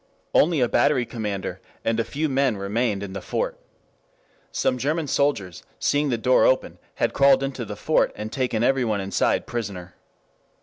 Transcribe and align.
Only 0.33 0.61
a 0.61 0.67
battery 0.67 1.05
commander 1.05 1.61
and 1.85 1.99
a 1.99 2.03
few 2.03 2.27
men 2.27 2.57
remained 2.57 3.03
in 3.03 3.13
the 3.13 3.21
fort. 3.21 3.59
Some 4.51 4.79
German 4.79 5.05
soldiers, 5.05 5.61
seeing 5.77 6.09
the 6.09 6.17
door 6.17 6.43
open, 6.43 6.79
had 6.95 7.13
crawled 7.13 7.43
into 7.43 7.65
the 7.65 7.75
fort, 7.75 8.11
and 8.15 8.31
taken 8.31 8.63
everyone 8.63 8.99
inside 8.99 9.45
prisoner. 9.45 9.93